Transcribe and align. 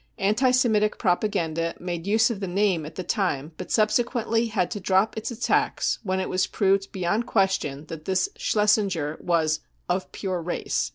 55 0.15 0.27
Anti 0.29 0.51
Semitic 0.57 0.97
propaganda 0.97 1.75
made 1.79 2.07
use 2.07 2.31
of 2.31 2.39
the 2.39 2.47
name 2.47 2.87
at 2.87 2.95
the 2.95 3.03
time, 3.03 3.51
but 3.57 3.69
subsequently 3.69 4.47
had 4.47 4.71
to 4.71 4.79
drop 4.79 5.15
its 5.15 5.29
attacks 5.29 5.99
when 6.01 6.19
it 6.19 6.27
was 6.27 6.47
proved 6.47 6.91
beyond 6.91 7.27
question 7.27 7.85
that 7.85 8.05
this 8.05 8.27
Schlesinger 8.35 9.19
was" 9.21 9.59
of 9.97 10.11
pure 10.11 10.41
race. 10.41 10.89